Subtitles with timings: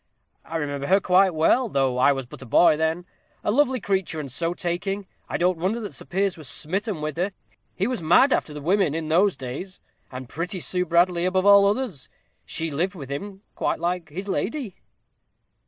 [0.43, 3.05] "I remember her quite well, though I was but a boy then;
[3.43, 7.17] a lovely creature, and so taking, I don't wonder that Sir Piers was smitten with
[7.17, 7.33] her.
[7.75, 9.79] He was mad after the women in those days,
[10.11, 12.09] and pretty Sue Bradley above all others.
[12.47, 14.75] She lived with him quite like his lady."